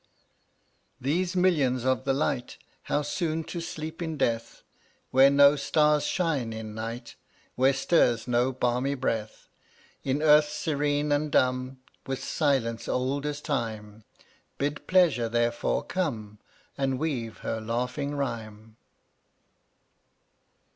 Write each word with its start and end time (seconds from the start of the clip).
no 0.99 1.05
These 1.09 1.35
millions 1.35 1.85
of 1.85 2.05
the 2.05 2.13
light! 2.15 2.57
How 2.85 3.03
soon 3.03 3.43
to 3.43 3.61
sleep 3.61 4.01
in 4.01 4.17
death, 4.17 4.63
Where 5.11 5.29
no 5.29 5.55
stars 5.55 6.07
shine, 6.07 6.53
in 6.53 6.73
night 6.73 7.13
Where 7.53 7.71
stirs 7.71 8.27
no 8.27 8.51
balmy 8.51 8.95
breath, 8.95 9.47
In 10.03 10.23
earth 10.23 10.49
serene 10.49 11.11
and 11.11 11.31
dumb, 11.31 11.81
With 12.07 12.23
silence 12.23 12.87
old 12.87 13.27
as 13.27 13.41
time. 13.41 14.03
Bid 14.57 14.87
Pleasure, 14.87 15.29
therefore, 15.29 15.83
come 15.83 16.39
And 16.75 16.97
weave 16.97 17.37
her 17.45 17.61
laughing 17.61 18.15
rhyme. 18.15 18.77